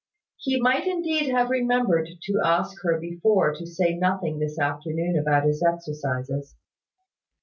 He 0.37 0.59
might 0.59 0.87
indeed 0.87 1.29
have 1.29 1.51
remembered 1.51 2.09
to 2.23 2.41
ask 2.43 2.75
her 2.81 2.99
before 2.99 3.53
to 3.53 3.67
say 3.67 3.93
nothing 3.93 4.39
this 4.39 4.57
afternoon 4.57 5.15
about 5.15 5.43
his 5.45 5.61
exercises. 5.61 6.55